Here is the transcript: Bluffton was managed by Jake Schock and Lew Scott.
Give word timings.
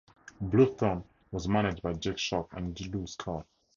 Bluffton 0.41 1.03
was 1.29 1.47
managed 1.47 1.83
by 1.83 1.93
Jake 1.93 2.15
Schock 2.17 2.47
and 2.57 2.75
Lew 2.91 3.05
Scott. 3.05 3.45